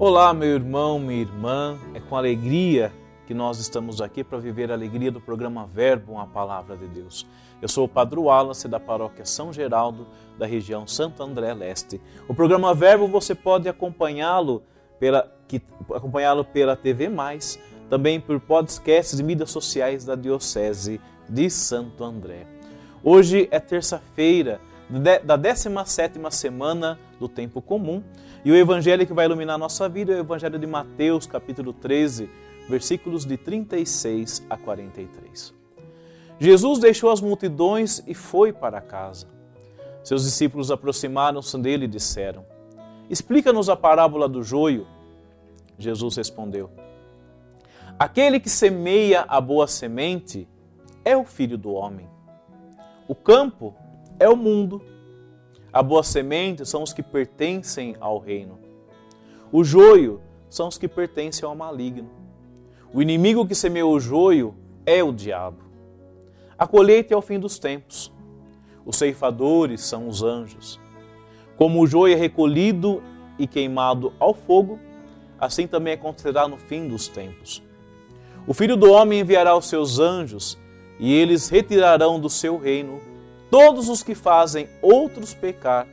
[0.00, 1.76] Olá, meu irmão, minha irmã.
[1.92, 2.92] É com alegria
[3.26, 7.26] que nós estamos aqui para viver a alegria do programa Verbo, uma palavra de Deus.
[7.60, 10.06] Eu sou o Padre Wallace da paróquia São Geraldo,
[10.38, 12.00] da região Santo André Leste.
[12.28, 14.62] O programa Verbo você pode acompanhá-lo
[15.00, 15.28] pela,
[15.92, 17.58] acompanhá-lo pela TV Mais,
[17.90, 22.46] também por podcasts e mídias sociais da Diocese de Santo André.
[23.02, 24.60] Hoje é terça-feira
[25.22, 28.02] da 17 semana do tempo comum
[28.42, 31.74] e o evangelho que vai iluminar a nossa vida é o evangelho de Mateus, capítulo
[31.74, 32.30] 13,
[32.70, 35.54] versículos de 36 a 43.
[36.38, 39.26] Jesus deixou as multidões e foi para casa.
[40.02, 42.46] Seus discípulos aproximaram-se dele e disseram:
[43.10, 44.86] Explica-nos a parábola do joio.
[45.78, 46.70] Jesus respondeu:
[47.98, 50.48] Aquele que semeia a boa semente
[51.04, 52.08] é o filho do homem.
[53.06, 53.74] O campo
[54.18, 54.82] é o mundo.
[55.72, 58.58] A boa semente são os que pertencem ao reino.
[59.52, 62.10] O joio são os que pertencem ao maligno.
[62.92, 64.54] O inimigo que semeou o joio
[64.84, 65.62] é o diabo.
[66.58, 68.12] A colheita é o fim dos tempos.
[68.84, 70.80] Os ceifadores são os anjos.
[71.56, 73.02] Como o joio é recolhido
[73.38, 74.78] e queimado ao fogo,
[75.38, 77.62] assim também acontecerá no fim dos tempos.
[78.46, 80.58] O filho do homem enviará os seus anjos,
[80.98, 82.98] e eles retirarão do seu reino
[83.50, 85.86] todos os que fazem outros pecar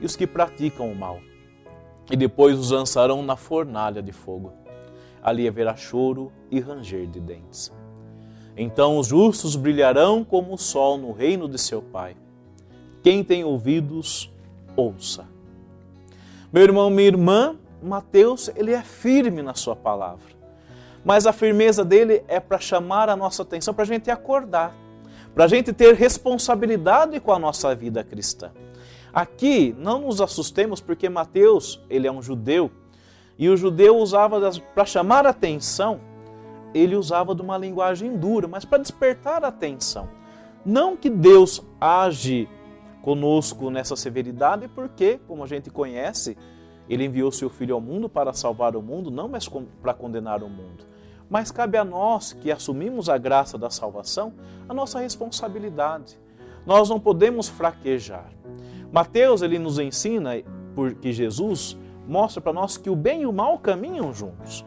[0.00, 1.20] e os que praticam o mal.
[2.10, 4.52] E depois os lançarão na fornalha de fogo.
[5.22, 7.72] Ali haverá choro e ranger de dentes.
[8.56, 12.16] Então os justos brilharão como o sol no reino de seu Pai.
[13.02, 14.32] Quem tem ouvidos,
[14.76, 15.26] ouça.
[16.52, 20.38] Meu irmão, minha irmã, Mateus, ele é firme na sua palavra.
[21.04, 24.74] Mas a firmeza dele é para chamar a nossa atenção, para a gente acordar
[25.38, 28.50] para a gente ter responsabilidade com a nossa vida cristã.
[29.12, 32.72] Aqui, não nos assustemos, porque Mateus, ele é um judeu,
[33.38, 36.00] e o judeu usava, para chamar atenção,
[36.74, 40.08] ele usava de uma linguagem dura, mas para despertar a atenção.
[40.66, 42.48] Não que Deus age
[43.00, 46.36] conosco nessa severidade, porque, como a gente conhece,
[46.88, 49.48] ele enviou seu Filho ao mundo para salvar o mundo, não mais
[49.80, 50.84] para condenar o mundo.
[51.28, 54.32] Mas cabe a nós que assumimos a graça da salvação
[54.68, 56.18] a nossa responsabilidade.
[56.66, 58.30] Nós não podemos fraquejar.
[58.92, 60.32] Mateus ele nos ensina
[60.74, 64.64] porque Jesus mostra para nós que o bem e o mal caminham juntos.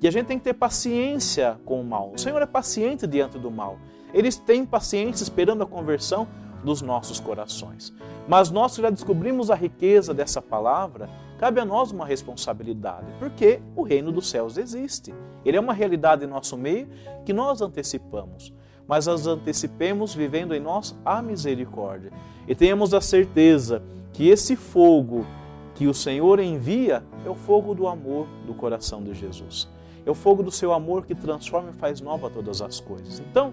[0.00, 2.12] Que a gente tem que ter paciência com o mal.
[2.14, 3.78] O Senhor é paciente diante do mal.
[4.12, 6.28] Eles têm paciência esperando a conversão
[6.64, 7.92] dos nossos corações.
[8.26, 11.08] Mas nós que já descobrimos a riqueza dessa palavra,
[11.38, 15.14] cabe a nós uma responsabilidade, porque o reino dos céus existe.
[15.44, 16.88] Ele é uma realidade em nosso meio
[17.24, 18.52] que nós antecipamos,
[18.88, 22.10] mas as antecipemos vivendo em nós a misericórdia.
[22.48, 23.82] E tenhamos a certeza
[24.12, 25.26] que esse fogo
[25.74, 29.68] que o Senhor envia é o fogo do amor do coração de Jesus.
[30.06, 33.20] É o fogo do seu amor que transforma e faz nova todas as coisas.
[33.20, 33.52] Então,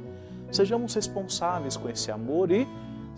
[0.51, 2.67] sejamos responsáveis com esse amor e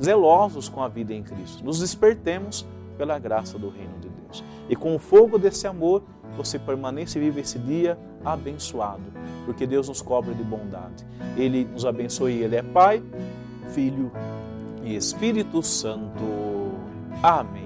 [0.01, 1.63] zelosos com a vida em Cristo.
[1.63, 2.65] Nos despertemos
[2.97, 4.43] pela graça do reino de Deus.
[4.69, 6.03] E com o fogo desse amor,
[6.35, 9.03] você permanece e vive esse dia abençoado,
[9.45, 11.05] porque Deus nos cobra de bondade.
[11.37, 13.03] Ele nos abençoe, Ele é Pai,
[13.73, 14.11] Filho
[14.83, 16.23] e Espírito Santo.
[17.21, 17.62] Amém.